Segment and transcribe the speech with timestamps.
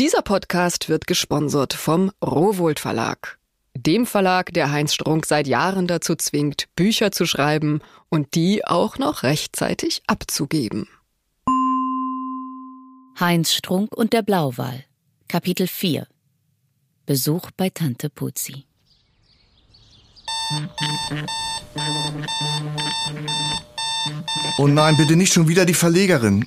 [0.00, 3.36] Dieser Podcast wird gesponsert vom Rowold Verlag.
[3.76, 8.98] Dem Verlag, der Heinz Strunk seit Jahren dazu zwingt, Bücher zu schreiben und die auch
[8.98, 10.86] noch rechtzeitig abzugeben.
[13.18, 14.84] Heinz Strunk und der Blauwal.
[15.26, 16.06] Kapitel 4
[17.04, 18.66] Besuch bei Tante Puzi.
[24.58, 26.46] Oh nein, bitte nicht schon wieder die Verlegerin.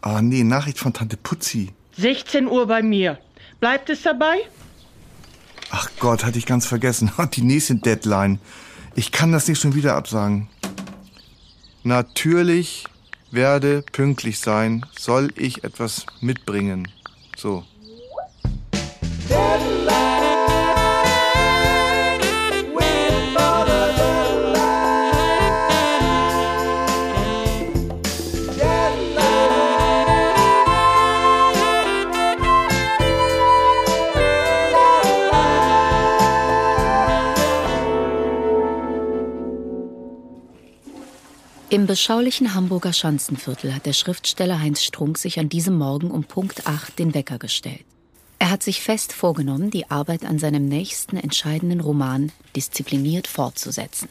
[0.00, 1.74] Ah oh nee, Nachricht von Tante Putzi.
[1.96, 3.18] 16 Uhr bei mir.
[3.60, 4.38] Bleibt es dabei?
[5.70, 7.12] Ach Gott, hatte ich ganz vergessen.
[7.34, 8.40] Die nächste Deadline.
[8.94, 10.48] Ich kann das nicht schon wieder absagen.
[11.84, 12.84] Natürlich
[13.30, 14.84] werde pünktlich sein.
[14.98, 16.88] Soll ich etwas mitbringen?
[17.36, 17.64] So.
[41.72, 46.66] Im beschaulichen Hamburger Schanzenviertel hat der Schriftsteller Heinz Strunk sich an diesem Morgen um Punkt
[46.66, 47.84] 8 den Wecker gestellt.
[48.40, 54.08] Er hat sich fest vorgenommen, die Arbeit an seinem nächsten entscheidenden Roman diszipliniert fortzusetzen.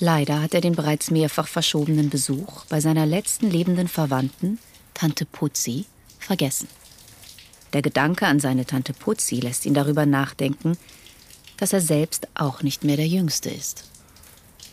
[0.00, 4.58] Leider hat er den bereits mehrfach verschobenen Besuch bei seiner letzten lebenden Verwandten,
[4.92, 5.84] Tante Putzi,
[6.18, 6.66] vergessen.
[7.72, 10.76] Der Gedanke an seine Tante Putzi lässt ihn darüber nachdenken,
[11.56, 13.84] dass er selbst auch nicht mehr der Jüngste ist.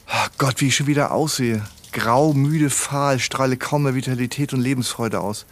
[0.07, 1.61] Oh Gott, wie ich schon wieder aussehe.
[1.93, 5.45] Grau, müde, fahl, strahle kaum mehr Vitalität und Lebensfreude aus.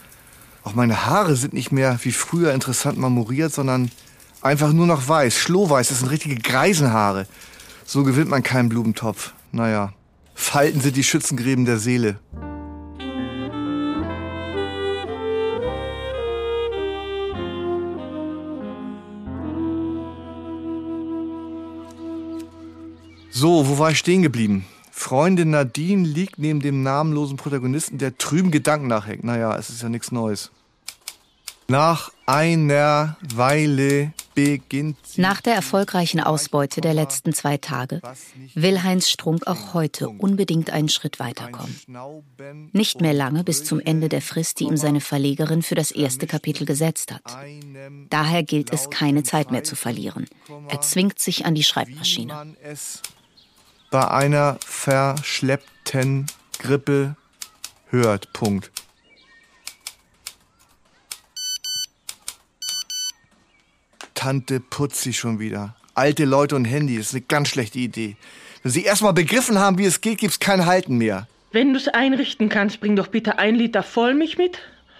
[0.64, 3.92] Auch meine Haare sind nicht mehr wie früher interessant marmoriert, sondern
[4.42, 5.89] einfach nur noch weiß, schlohweiß.
[5.89, 7.28] Das sind richtige Greisenhaare.
[7.86, 9.33] So gewinnt man keinen Blumentopf.
[9.52, 9.94] Naja,
[10.33, 12.20] Falten sind die Schützengräben der Seele.
[23.30, 24.66] So, wo war ich stehen geblieben?
[25.02, 29.23] Freundin Nadine liegt neben dem namenlosen Protagonisten, der trüben Gedanken nachhängt.
[29.23, 30.52] Naja, es ist ja nichts Neues.
[31.67, 35.20] Nach einer Weile beginnt sie.
[35.20, 38.00] Nach der erfolgreichen Ausbeute der letzten zwei Tage
[38.54, 41.76] will Heinz Strunk auch heute unbedingt einen Schritt weiterkommen.
[42.72, 46.28] Nicht mehr lange bis zum Ende der Frist, die ihm seine Verlegerin für das erste
[46.28, 47.23] Kapitel gesetzt hat.
[48.11, 50.28] Daher gilt es, keine Zeit mehr zu verlieren.
[50.70, 52.54] Er zwingt sich an die Schreibmaschine
[53.92, 56.26] bei einer verschleppten
[56.58, 57.16] Grippe
[57.90, 58.34] hört.
[58.34, 58.72] Punkt.
[64.16, 65.76] Tante Putzi schon wieder.
[65.94, 68.16] Alte Leute und Handy, das ist eine ganz schlechte Idee.
[68.64, 71.28] Wenn Sie erstmal begriffen haben, wie es geht, gibt's kein Halten mehr.
[71.52, 74.60] Wenn du es einrichten kannst, bring doch bitte ein Liter Vollmilch mit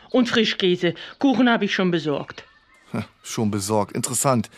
[0.10, 0.96] und Frischkäse.
[1.20, 2.44] Kuchen habe ich schon besorgt.
[3.24, 3.96] schon besorgt.
[3.96, 4.50] Interessant.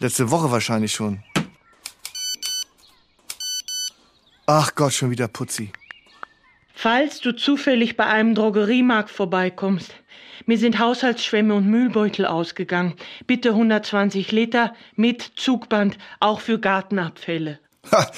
[0.00, 1.22] Letzte Woche wahrscheinlich schon.
[4.50, 5.70] Ach Gott, schon wieder Putzi.
[6.72, 9.92] Falls du zufällig bei einem Drogeriemarkt vorbeikommst,
[10.46, 12.94] mir sind Haushaltsschwämme und Müllbeutel ausgegangen.
[13.26, 17.58] Bitte 120 Liter mit Zugband, auch für Gartenabfälle.
[17.92, 18.10] Ha,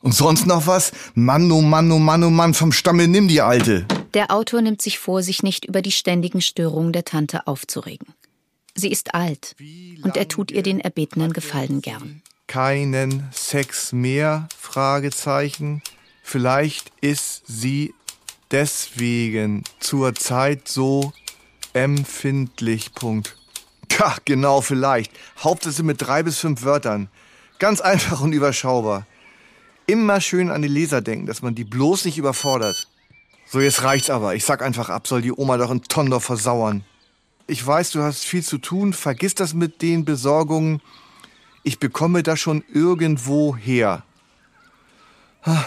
[0.00, 0.90] und sonst noch was?
[1.14, 3.86] Mann, oh Mann, oh Mann, oh Mann, vom Stammel nimm die Alte.
[4.14, 8.08] Der Autor nimmt sich vor, sich nicht über die ständigen Störungen der Tante aufzuregen.
[8.74, 9.54] Sie ist alt
[10.02, 14.48] und er tut ihr den erbetenen Gefallen gern keinen Sex mehr?
[14.58, 15.82] Fragezeichen.
[16.20, 17.94] Vielleicht ist sie
[18.50, 21.12] deswegen zur Zeit so
[21.74, 22.92] empfindlich.
[22.92, 23.36] Punkt.
[23.92, 25.12] Ja, genau, vielleicht.
[25.38, 27.08] Hauptsächlich mit drei bis fünf Wörtern.
[27.60, 29.06] Ganz einfach und überschaubar.
[29.86, 32.88] Immer schön an die Leser denken, dass man die bloß nicht überfordert.
[33.46, 34.34] So, jetzt reicht's aber.
[34.34, 36.82] Ich sag einfach ab, soll die Oma doch in Tondorf versauern.
[37.46, 38.92] Ich weiß, du hast viel zu tun.
[38.92, 40.82] Vergiss das mit den Besorgungen
[41.62, 44.02] ich bekomme das schon irgendwo her.
[45.42, 45.64] Ah,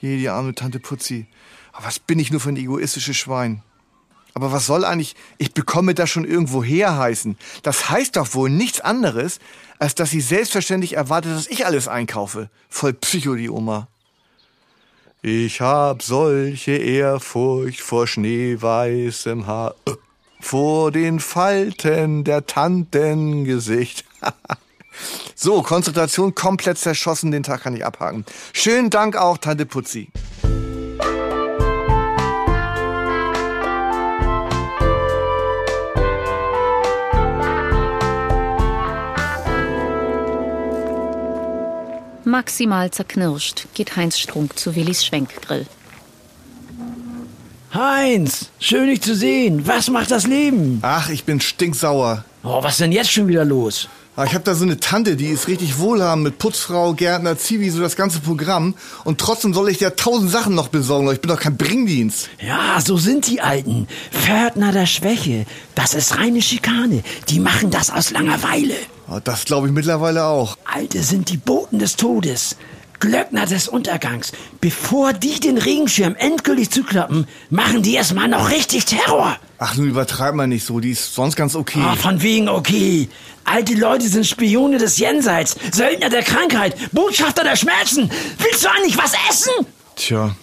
[0.00, 1.26] je, die arme Tante Putzi.
[1.80, 3.62] Was bin ich nur für ein egoistisches Schwein?
[4.34, 7.38] Aber was soll eigentlich, ich bekomme das schon irgendwo her heißen?
[7.62, 9.38] Das heißt doch wohl nichts anderes,
[9.78, 12.50] als dass sie selbstverständlich erwartet, dass ich alles einkaufe.
[12.68, 13.88] Voll Psycho, die Oma.
[15.22, 19.92] Ich hab solche Ehrfurcht vor schneeweißem Haar, äh,
[20.40, 24.04] vor den Falten der Tantengesicht.
[25.34, 28.24] So, Konzentration komplett zerschossen, den Tag kann ich abhaken.
[28.52, 30.08] Schönen Dank auch, Tante Putzi.
[42.24, 45.66] Maximal zerknirscht geht Heinz Strunk zu Willis Schwenkgrill.
[47.72, 49.66] Heinz, schön dich zu sehen.
[49.66, 50.78] Was macht das Leben?
[50.82, 52.24] Ach, ich bin stinksauer.
[52.42, 53.88] Oh, was denn jetzt schon wieder los?
[54.16, 57.68] Ah, Ich habe da so eine Tante, die ist richtig wohlhabend mit Putzfrau, Gärtner, Zivi,
[57.70, 58.74] so das ganze Programm.
[59.04, 61.10] Und trotzdem soll ich dir tausend Sachen noch besorgen.
[61.12, 62.28] Ich bin doch kein Bringdienst.
[62.40, 63.88] Ja, so sind die Alten.
[64.12, 65.46] Pförtner der Schwäche.
[65.74, 67.02] Das ist reine Schikane.
[67.28, 68.74] Die machen das aus Langeweile.
[69.08, 70.56] Ah, Das glaube ich mittlerweile auch.
[70.64, 72.56] Alte sind die Boten des Todes.
[73.00, 74.32] Glöckner des Untergangs.
[74.60, 79.36] Bevor die den Regenschirm endgültig zuklappen, machen die erstmal noch richtig Terror.
[79.58, 80.80] Ach, nun übertreib mal nicht so.
[80.80, 81.80] Die ist sonst ganz okay.
[81.82, 83.08] Ah, von wegen okay.
[83.44, 88.10] Alte Leute sind Spione des Jenseits, Söldner der Krankheit, Botschafter der Schmerzen.
[88.38, 89.66] Willst du eigentlich was essen?
[89.96, 90.34] Tja,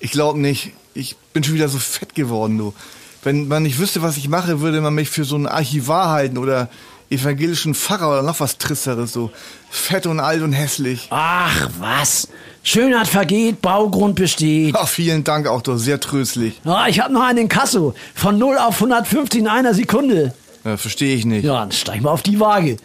[0.00, 0.72] ich glaube nicht.
[0.94, 2.74] Ich bin schon wieder so fett geworden, du.
[3.22, 6.36] Wenn man nicht wüsste, was ich mache, würde man mich für so einen Archivar halten
[6.38, 6.68] oder
[7.14, 9.30] evangelischen Pfarrer oder noch was Trisseres, so
[9.70, 11.08] fett und alt und hässlich.
[11.10, 12.28] Ach, was?
[12.62, 14.74] Schönheit vergeht, Baugrund besteht.
[14.76, 16.60] Ach, vielen Dank auch, doch sehr tröstlich.
[16.64, 17.94] Ah, ich hab noch einen in Kasso.
[18.14, 20.34] Von 0 auf 150 in einer Sekunde.
[20.64, 21.44] Ja, Verstehe ich nicht.
[21.44, 22.76] Ja, dann steig mal auf die Waage.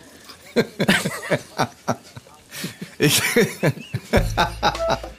[3.02, 3.22] Ich,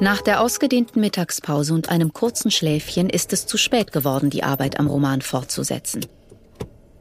[0.00, 4.80] Nach der ausgedehnten Mittagspause und einem kurzen Schläfchen ist es zu spät geworden, die Arbeit
[4.80, 6.06] am Roman fortzusetzen.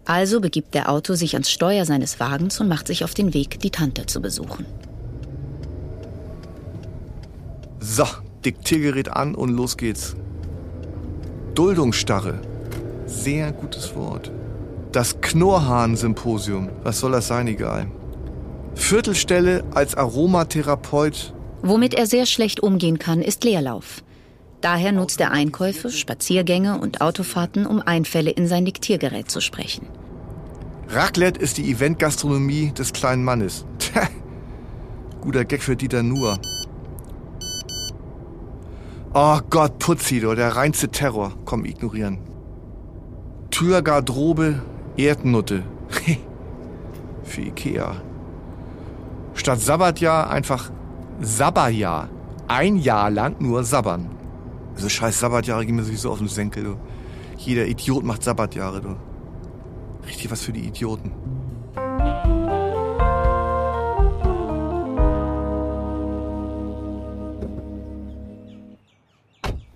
[0.04, 3.60] Also begibt der Autor sich ans Steuer seines Wagens und macht sich auf den Weg,
[3.62, 4.66] die Tante zu besuchen.
[7.80, 8.06] so,
[8.44, 10.16] Diktiergerät an und los geht's.
[11.56, 12.42] Duldungsstarre.
[13.06, 14.31] Sehr gutes Wort.
[14.92, 16.69] Das Knorrhahn-Symposium.
[16.84, 17.88] Was soll das sein, egal.
[18.75, 21.34] Viertelstelle als Aromatherapeut.
[21.61, 24.03] Womit er sehr schlecht umgehen kann, ist Leerlauf.
[24.61, 29.88] Daher nutzt er Einkäufe, Spaziergänge und Autofahrten, um Einfälle in sein Diktiergerät zu sprechen.
[30.89, 33.65] Raclette ist die Eventgastronomie des kleinen Mannes.
[33.77, 34.07] Tja,
[35.21, 36.39] guter Gag für Dieter Nuhr.
[39.13, 41.33] Oh Gott, Putzi, du, der reinste Terror.
[41.45, 42.19] Komm, ignorieren.
[43.50, 44.61] Türgarderobe,
[44.97, 45.63] Erdnutte.
[47.23, 48.01] für Ikea.
[49.33, 50.71] Statt Sabbatjahr einfach
[51.21, 52.10] Sabberjahr.
[52.48, 54.10] Ein Jahr lang nur sabbern.
[54.75, 56.75] Also scheiß Sabbatjahre gehen mir sowieso auf den Senkel, du.
[57.38, 58.95] Jeder Idiot macht Sabbatjahre, du.
[60.07, 61.12] Richtig was für die Idioten.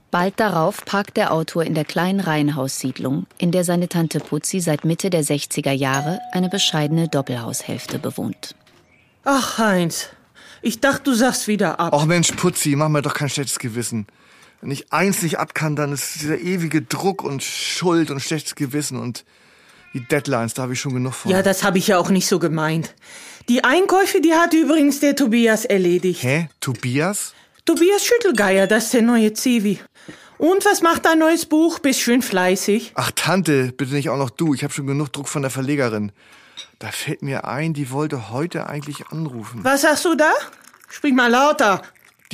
[0.10, 4.86] Bald darauf parkt der Autor in der kleinen Reihenhaussiedlung, in der seine Tante Putzi seit
[4.86, 8.56] Mitte der 60er Jahre eine bescheidene Doppelhaushälfte bewohnt.
[9.26, 10.10] Ach, Heinz,
[10.64, 11.94] ich dachte, du sagst wieder ab.
[11.96, 14.08] Ach Mensch, Putzi, mach mir doch kein schlechtes Gewissen.
[14.62, 18.56] Wenn ich eins nicht ab kann, dann ist dieser ewige Druck und Schuld und schlechtes
[18.56, 19.26] Gewissen und
[19.94, 21.32] die Deadlines, da habe ich schon genug von.
[21.32, 22.96] Ja, das habe ich ja auch nicht so gemeint.
[23.50, 26.24] Die Einkäufe, die hat übrigens der Tobias erledigt.
[26.24, 26.50] Hä?
[26.62, 27.34] Tobias?
[27.66, 29.80] Tobias Schüttelgeier, das ist der neue Zivi.
[30.38, 31.80] Und was macht dein neues Buch?
[31.80, 32.94] Bist schön fleißig.
[32.96, 34.54] Ach Tante, bitte nicht auch noch du.
[34.54, 36.12] Ich habe schon genug Druck von der Verlegerin.
[36.84, 39.64] Da fällt mir ein, die wollte heute eigentlich anrufen.
[39.64, 40.30] Was sagst du da?
[40.90, 41.82] Sprich mal lauter.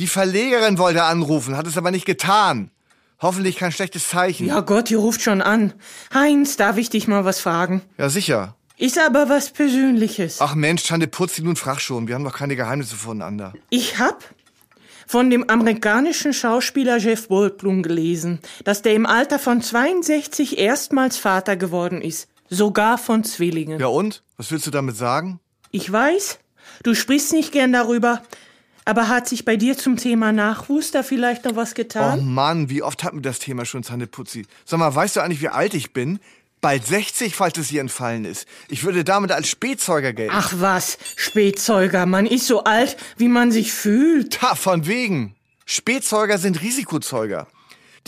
[0.00, 2.72] Die Verlegerin wollte anrufen, hat es aber nicht getan.
[3.20, 4.48] Hoffentlich kein schlechtes Zeichen.
[4.48, 5.72] Ja Gott, die ruft schon an.
[6.12, 7.82] Heinz, darf ich dich mal was fragen?
[7.96, 8.56] Ja, sicher.
[8.76, 10.40] Ist aber was Persönliches.
[10.40, 12.08] Ach Mensch, Tante Putzi, nun frag schon.
[12.08, 13.52] Wir haben doch keine Geheimnisse voneinander.
[13.68, 14.24] Ich hab
[15.06, 21.54] von dem amerikanischen Schauspieler Jeff Goldblum gelesen, dass der im Alter von 62 erstmals Vater
[21.54, 22.26] geworden ist.
[22.50, 23.80] Sogar von Zwillingen.
[23.80, 24.22] Ja und?
[24.36, 25.38] Was willst du damit sagen?
[25.70, 26.40] Ich weiß,
[26.82, 28.22] du sprichst nicht gern darüber,
[28.84, 32.26] aber hat sich bei dir zum Thema Nachwuchs da vielleicht noch was Oh getan?
[32.26, 34.46] Mann, wie oft hatten wir das Thema schon, Tante Putzi?
[34.64, 36.18] Sag mal, weißt du eigentlich, wie alt ich bin?
[36.60, 38.46] Bald 60, falls es ihr entfallen ist.
[38.68, 40.34] Ich würde damit als Spätzeuger gelten.
[40.36, 44.34] Ach was, Spätzeuger, man ist so alt, wie man sich fühlt.
[44.34, 45.36] Ta, von wegen.
[45.64, 47.46] Spätzeuger sind Risikozeuger.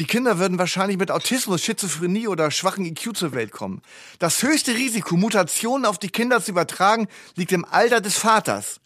[0.02, 3.82] Die Kinder würden wahrscheinlich mit Autismus, Schizophrenie oder schwachen IQ zur Welt kommen.
[4.18, 7.06] Das höchste Risiko, Mutationen auf die Kinder zu übertragen,
[7.36, 8.80] liegt im Alter des Vaters.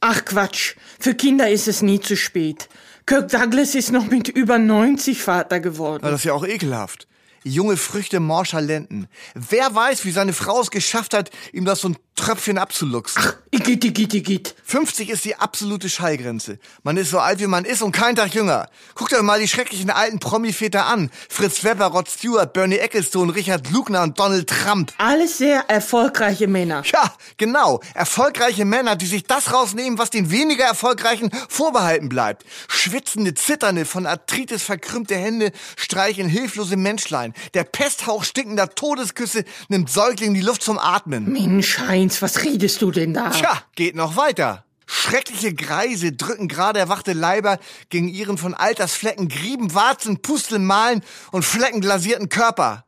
[0.00, 2.70] Ach Quatsch, für Kinder ist es nie zu spät.
[3.04, 6.00] Kirk Douglas ist noch mit über 90 Vater geworden.
[6.04, 7.06] Na, das ist ja auch ekelhaft.
[7.44, 9.08] Junge Früchte morscher Lenden.
[9.34, 13.22] Wer weiß, wie seine Frau es geschafft hat, ihm das so ein Tröpfchen abzuluxen.
[13.50, 14.54] Igitt, igitt, igitt.
[14.64, 16.58] 50 ist die absolute Schallgrenze.
[16.82, 18.68] Man ist so alt, wie man ist und kein Tag jünger.
[18.94, 21.10] Guckt euch mal die schrecklichen alten Promi-Väter an.
[21.28, 24.92] Fritz Webber, Rod Stewart, Bernie Ecclestone, Richard Lugner und Donald Trump.
[24.98, 26.82] Alles sehr erfolgreiche Männer.
[26.92, 27.80] Ja, genau.
[27.94, 32.44] Erfolgreiche Männer, die sich das rausnehmen, was den weniger erfolgreichen vorbehalten bleibt.
[32.68, 37.31] Schwitzende, zitternde, von Arthritis verkrümmte Hände streicheln hilflose Menschlein.
[37.32, 37.50] Sein.
[37.54, 41.32] Der Pesthauch stinkender Todesküsse nimmt Säugling die Luft zum Atmen.
[41.32, 43.30] Mensch, Heinz, was redest du denn da?
[43.30, 44.64] Tja, geht noch weiter.
[44.86, 47.58] Schreckliche Greise drücken gerade erwachte Leiber
[47.88, 52.84] gegen ihren von Altersflecken Grieben, Warzen, Pusteln, Malen und fleckenglasierten Körper.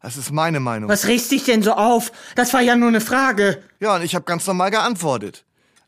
[0.00, 0.88] Das ist meine Meinung.
[0.88, 2.12] Was regst dich denn so auf?
[2.34, 3.62] Das war ja nur eine Frage.
[3.80, 5.44] Ja, und ich habe ganz normal geantwortet.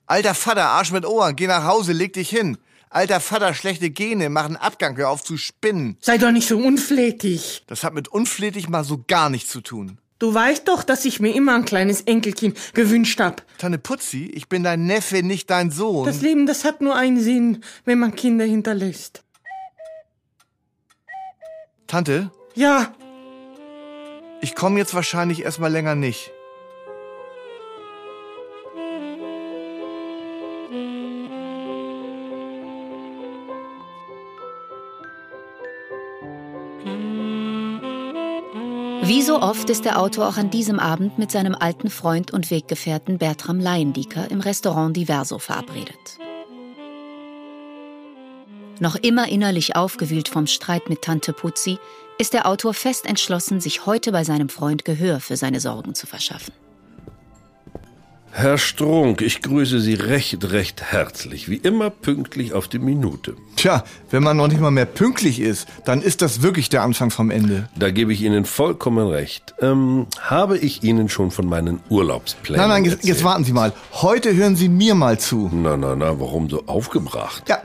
[0.07, 2.59] Alter Vater, Arsch mit Ohren, geh nach Hause, leg dich hin.
[2.91, 5.97] Alter Vater, schlechte Gene, machen Abgang, hör auf zu spinnen.
[6.01, 7.65] Sei doch nicht so unflätig.
[7.67, 9.99] Das hat mit unflätig mal so gar nichts zu tun.
[10.19, 13.45] Du weißt doch, dass ich mir immer ein kleines Enkelkind gewünscht hab.
[13.59, 16.07] Tanne Putzi, ich bin dein Neffe, nicht dein Sohn.
[16.07, 19.23] Das Leben, das hat nur einen Sinn, wenn man Kinder hinterlässt.
[21.87, 22.95] Tante, Ja,
[24.41, 26.31] ich komme jetzt wahrscheinlich erstmal länger nicht.
[39.07, 42.51] Wie so oft ist der Autor auch an diesem Abend mit seinem alten Freund und
[42.51, 46.19] Weggefährten Bertram Leyendiecker im Restaurant Diverso verabredet.
[48.81, 51.79] Noch immer innerlich aufgewühlt vom Streit mit Tante Putzi,
[52.19, 56.09] ist der Autor fest entschlossen, sich heute bei seinem Freund Gehör für seine Sorgen zu
[56.09, 56.53] verschaffen.
[58.33, 61.49] Herr Strunk, ich grüße Sie recht, recht herzlich.
[61.49, 63.37] Wie immer pünktlich auf die Minute.
[63.57, 67.11] Tja, wenn man noch nicht mal mehr pünktlich ist, dann ist das wirklich der Anfang
[67.11, 67.69] vom Ende.
[67.75, 69.55] Da gebe ich Ihnen vollkommen recht.
[69.61, 73.15] Ähm, habe ich Ihnen schon von meinen Urlaubsplänen Nein, nein, jetzt, erzählt?
[73.15, 73.73] jetzt warten Sie mal.
[73.95, 75.51] Heute hören Sie mir mal zu.
[75.53, 77.45] Na, na, na, warum so aufgebracht?
[77.49, 77.59] Ja,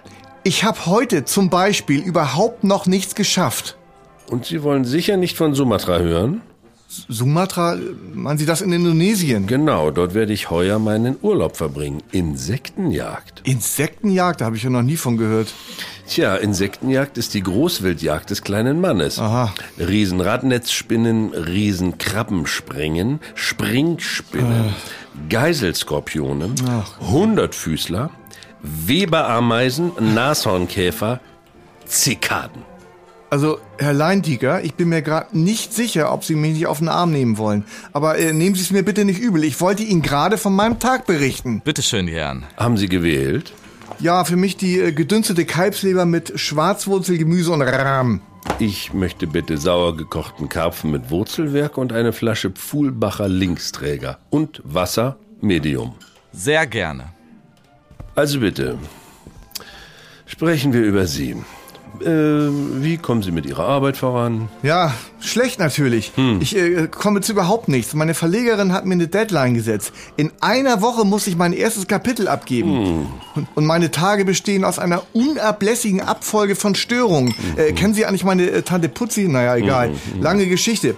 [0.43, 3.77] ich habe heute zum Beispiel überhaupt noch nichts geschafft.
[4.27, 6.41] Und Sie wollen sicher nicht von Sumatra hören?
[7.07, 7.77] Sumatra,
[8.13, 9.48] meinen Sie das in Indonesien?
[9.48, 12.03] Genau, dort werde ich heuer meinen Urlaub verbringen.
[12.12, 13.41] Insektenjagd.
[13.45, 15.53] Insektenjagd, da habe ich ja noch nie von gehört.
[16.07, 19.19] Tja, Insektenjagd ist die Großwildjagd des kleinen Mannes.
[19.19, 19.53] Aha.
[19.79, 24.75] Riesenradnetzspinnen, Riesenkrabbenspringen, Springspinnen,
[25.29, 26.50] Geiselskorpione,
[27.00, 28.10] Hundertfüßler,
[28.62, 31.21] Weberameisen, Nashornkäfer,
[31.86, 32.70] Zikaden.
[33.31, 36.89] Also, Herr Leintiger, ich bin mir gerade nicht sicher, ob Sie mich nicht auf den
[36.89, 37.63] Arm nehmen wollen.
[37.93, 39.45] Aber äh, nehmen Sie es mir bitte nicht übel.
[39.45, 41.61] Ich wollte Ihnen gerade von meinem Tag berichten.
[41.63, 42.43] Bitte schön, die Herren.
[42.57, 43.53] Haben Sie gewählt?
[44.00, 48.19] Ja, für mich die äh, gedünstete Kalbsleber mit Schwarzwurzelgemüse und Rahm.
[48.59, 54.17] Ich möchte bitte sauer gekochten Karpfen mit Wurzelwerk und eine Flasche Pfuhlbacher Linksträger.
[54.29, 55.95] Und Wasser Medium.
[56.33, 57.13] Sehr gerne.
[58.13, 58.77] Also bitte,
[60.25, 61.38] sprechen wir über Sie.
[62.00, 64.50] Äh, wie kommen Sie mit Ihrer Arbeit voran?
[64.63, 66.13] Ja, schlecht natürlich.
[66.39, 67.93] Ich äh, komme zu überhaupt nichts.
[67.93, 69.91] Meine Verlegerin hat mir eine Deadline gesetzt.
[70.17, 73.07] In einer Woche muss ich mein erstes Kapitel abgeben.
[73.36, 77.33] Und, und meine Tage bestehen aus einer unablässigen Abfolge von Störungen.
[77.57, 79.27] Äh, kennen Sie eigentlich meine äh, Tante Putzi?
[79.27, 79.91] Naja, egal.
[80.19, 80.95] Lange Geschichte.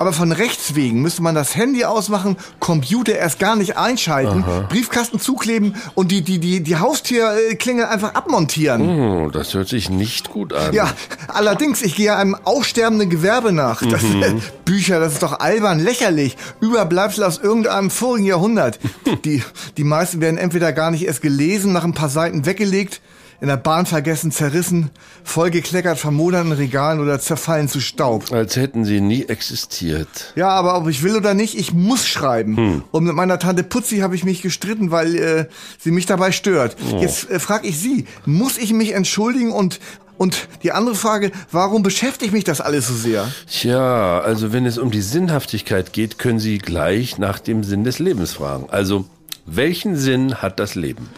[0.00, 5.20] Aber von Rechts wegen müsste man das Handy ausmachen, Computer erst gar nicht einschalten, Briefkasten
[5.20, 8.80] zukleben und die, die, die, die Haustürklingel einfach abmontieren.
[8.80, 10.72] Oh, das hört sich nicht gut an.
[10.72, 10.88] Ja,
[11.28, 13.82] allerdings, ich gehe einem aussterbenden Gewerbe nach.
[13.82, 14.00] Das,
[14.64, 16.38] Bücher, das ist doch albern, lächerlich.
[16.62, 18.80] Überbleibsel aus irgendeinem vorigen Jahrhundert.
[19.26, 19.42] Die,
[19.76, 23.02] die meisten werden entweder gar nicht erst gelesen, nach ein paar Seiten weggelegt,
[23.40, 24.90] in der Bahn vergessen, zerrissen,
[25.24, 28.32] vollgekleckert von modernen Regalen oder zerfallen zu Staub.
[28.32, 30.32] Als hätten sie nie existiert.
[30.36, 32.84] Ja, aber ob ich will oder nicht, ich muss schreiben.
[32.90, 35.46] Und mit meiner Tante Putzi habe ich mich gestritten, weil äh,
[35.78, 36.76] sie mich dabei stört.
[37.00, 39.80] Jetzt äh, frage ich Sie, muss ich mich entschuldigen und
[40.16, 43.32] und die andere Frage, warum beschäftigt mich das alles so sehr?
[43.50, 47.98] Tja, also wenn es um die Sinnhaftigkeit geht, können Sie gleich nach dem Sinn des
[48.00, 48.66] Lebens fragen.
[48.68, 49.06] Also,
[49.46, 51.08] welchen Sinn hat das Leben?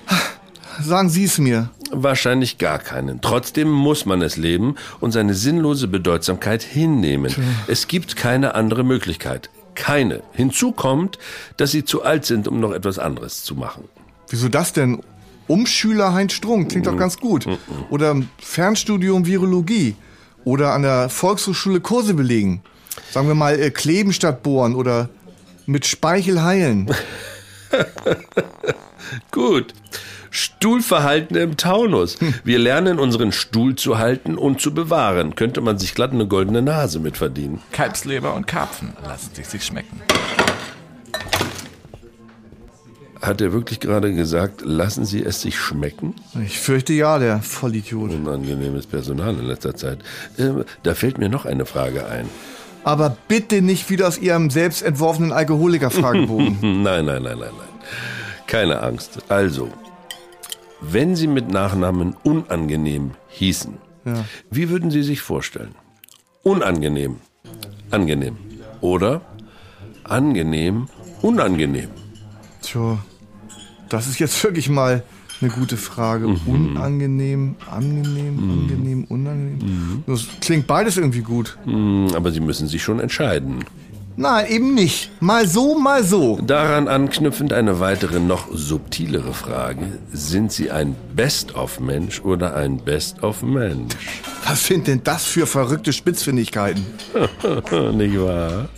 [0.80, 1.70] Sagen Sie es mir.
[1.94, 3.20] Wahrscheinlich gar keinen.
[3.20, 7.34] Trotzdem muss man es leben und seine sinnlose Bedeutsamkeit hinnehmen.
[7.66, 9.50] Es gibt keine andere Möglichkeit.
[9.74, 10.22] Keine.
[10.32, 11.18] Hinzu kommt,
[11.58, 13.84] dass sie zu alt sind, um noch etwas anderes zu machen.
[14.30, 15.02] Wieso das denn?
[15.48, 17.46] Umschüler Heinz Strunk klingt doch ganz gut.
[17.90, 19.94] Oder Fernstudium Virologie.
[20.44, 22.62] Oder an der Volkshochschule Kurse belegen.
[23.10, 25.10] Sagen wir mal äh, kleben statt bohren oder
[25.66, 26.90] mit Speichel heilen.
[29.30, 29.74] Gut.
[30.32, 32.16] Stuhlverhalten im Taunus.
[32.42, 35.34] Wir lernen unseren Stuhl zu halten und zu bewahren.
[35.36, 37.60] Könnte man sich glatt eine goldene Nase mit verdienen.
[37.70, 40.00] Kalbsleber und Karpfen lassen sich sich schmecken.
[43.20, 46.14] Hat er wirklich gerade gesagt, lassen Sie es sich schmecken?
[46.44, 48.10] Ich fürchte ja, der Vollidiot.
[48.10, 49.98] Unangenehmes Personal in letzter Zeit.
[50.38, 52.28] Ähm, da fällt mir noch eine Frage ein.
[52.84, 56.58] Aber bitte nicht wieder aus Ihrem selbst entworfenen Alkoholiker-Fragebogen.
[56.82, 57.68] Nein, nein, nein, nein, nein.
[58.48, 59.18] Keine Angst.
[59.28, 59.70] Also,
[60.82, 63.74] wenn Sie mit Nachnamen unangenehm hießen,
[64.50, 65.74] wie würden Sie sich vorstellen?
[66.42, 67.16] unangenehm,
[67.90, 68.36] angenehm.
[68.80, 69.20] Oder
[70.02, 70.88] angenehm,
[71.22, 71.88] unangenehm.
[72.62, 72.98] Tja,
[73.88, 75.04] das ist jetzt wirklich mal
[75.40, 76.26] eine gute Frage.
[76.26, 76.40] Mhm.
[76.46, 80.02] Unangenehm, angenehm, angenehm, unangenehm.
[80.06, 81.56] Das klingt beides irgendwie gut.
[81.64, 83.64] Hm, Aber Sie müssen sich schon entscheiden.
[84.16, 85.10] Nein, eben nicht.
[85.20, 86.38] Mal so, mal so.
[86.42, 89.98] Daran anknüpfend eine weitere, noch subtilere Frage.
[90.12, 93.94] Sind Sie ein Best-of-Mensch oder ein Best-of-Mensch?
[94.44, 96.84] Was sind denn das für verrückte Spitzfindigkeiten?
[97.94, 98.68] Nicht wahr?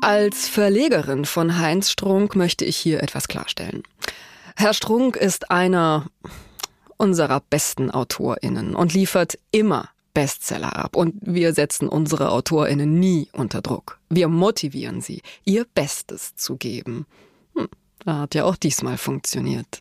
[0.00, 3.82] Als Verlegerin von Heinz Strunk möchte ich hier etwas klarstellen.
[4.56, 6.06] Herr Strunk ist einer
[6.96, 10.96] unserer besten AutorInnen und liefert immer Bestseller ab.
[10.96, 13.98] Und wir setzen unsere AutorInnen nie unter Druck.
[14.08, 17.06] Wir motivieren sie, ihr Bestes zu geben.
[17.54, 17.68] Hm,
[18.06, 19.80] hat ja auch diesmal funktioniert.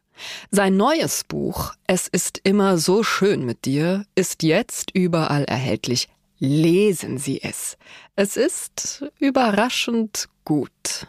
[0.52, 6.10] Sein neues Buch Es ist immer so schön mit dir ist jetzt überall erhältlich.
[6.40, 7.78] Lesen Sie es.
[8.16, 11.08] Es ist überraschend gut.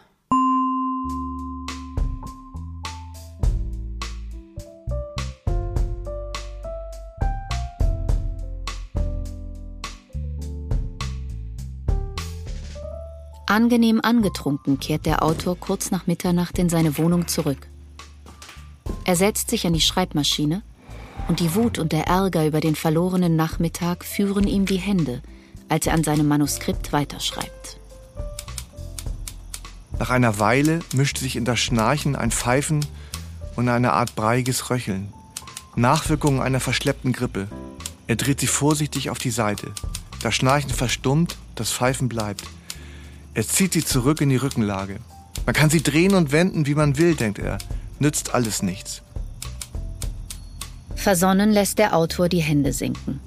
[13.47, 17.67] Angenehm angetrunken kehrt der Autor kurz nach Mitternacht in seine Wohnung zurück.
[19.03, 20.63] Er setzt sich an die Schreibmaschine
[21.27, 25.21] und die Wut und der Ärger über den verlorenen Nachmittag führen ihm die Hände,
[25.69, 27.79] als er an seinem Manuskript weiterschreibt.
[29.99, 32.83] Nach einer Weile mischt sich in das Schnarchen ein Pfeifen
[33.55, 35.13] und eine Art breiiges Röcheln.
[35.75, 37.47] Nachwirkungen einer verschleppten Grippe.
[38.07, 39.71] Er dreht sich vorsichtig auf die Seite.
[40.21, 42.43] Das Schnarchen verstummt, das Pfeifen bleibt.
[43.35, 44.99] Er zieht sie zurück in die Rückenlage.
[45.45, 47.57] Man kann sie drehen und wenden, wie man will, denkt er.
[47.99, 49.01] Nützt alles nichts.
[50.95, 53.19] Versonnen lässt der Autor die Hände sinken.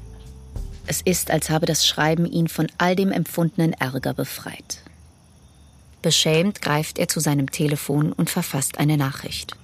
[0.86, 4.82] Es ist, als habe das Schreiben ihn von all dem empfundenen Ärger befreit.
[6.00, 9.56] Beschämt greift er zu seinem Telefon und verfasst eine Nachricht.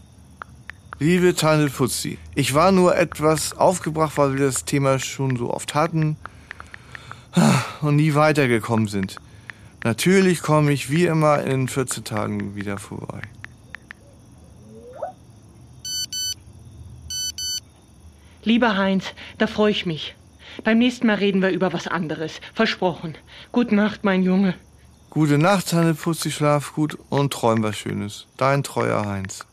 [0.98, 5.74] Liebe Tante Putzi, ich war nur etwas aufgebracht, weil wir das Thema schon so oft
[5.74, 6.16] hatten
[7.80, 9.16] und nie weitergekommen sind.
[9.84, 13.20] Natürlich komme ich wie immer in 14 Tagen wieder vorbei.
[18.42, 19.04] Lieber Heinz,
[19.36, 20.14] da freue ich mich.
[20.64, 22.40] Beim nächsten Mal reden wir über was anderes.
[22.54, 23.16] Versprochen.
[23.52, 24.54] Gute Nacht, mein Junge.
[25.10, 28.26] Gute Nacht, Tante Putzi, schlaf gut und träum was Schönes.
[28.38, 29.46] Dein treuer Heinz.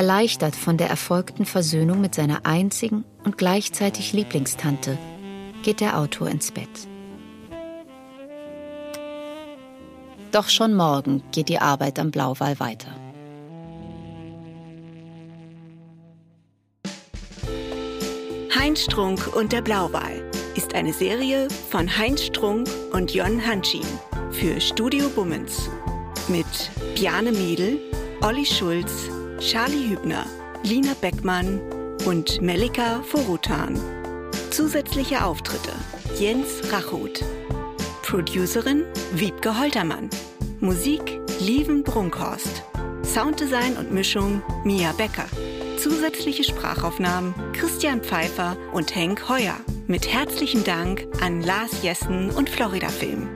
[0.00, 4.96] Erleichtert von der erfolgten Versöhnung mit seiner einzigen und gleichzeitig Lieblingstante
[5.62, 6.70] geht der Autor ins Bett.
[10.32, 12.88] Doch schon morgen geht die Arbeit am Blauwal weiter.
[18.58, 23.84] Heinz Strunk und der Blauwal ist eine Serie von Heinz Strunk und Jon Hanschin
[24.30, 25.68] für Studio Bummens
[26.28, 26.46] mit
[26.94, 27.78] Bjane Mädel,
[28.22, 29.10] Olli Schulz,
[29.40, 30.26] Charlie Hübner,
[30.62, 31.60] Lina Beckmann
[32.04, 33.80] und Melika Forutan.
[34.50, 35.72] Zusätzliche Auftritte
[36.18, 37.24] Jens Rachut.
[38.02, 40.10] Producerin Wiebke Holtermann.
[40.60, 42.62] Musik Lieven Brunkhorst.
[43.02, 45.26] Sounddesign und Mischung Mia Becker.
[45.78, 49.56] Zusätzliche Sprachaufnahmen Christian Pfeiffer und Henk Heuer.
[49.86, 53.26] Mit herzlichen Dank an Lars Jessen und Florida Film.